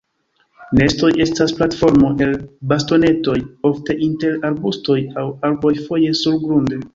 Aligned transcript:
Nestoj 0.77 1.09
estas 1.25 1.51
platformo 1.59 2.09
el 2.25 2.33
bastonetoj, 2.71 3.35
ofte 3.71 3.97
inter 4.07 4.35
arbustoj 4.51 4.97
aŭ 5.23 5.27
arboj, 5.51 5.73
foje 5.91 6.19
surgrunde. 6.23 6.83